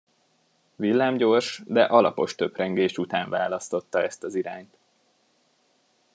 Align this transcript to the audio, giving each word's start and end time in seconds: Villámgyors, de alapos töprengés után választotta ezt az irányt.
Villámgyors, 0.75 1.61
de 1.65 1.83
alapos 1.83 2.35
töprengés 2.35 2.97
után 2.97 3.29
választotta 3.29 4.01
ezt 4.03 4.23
az 4.23 4.35
irányt. 4.35 4.77